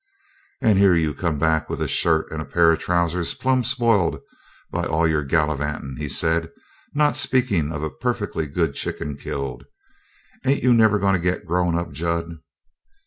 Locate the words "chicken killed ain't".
8.73-10.63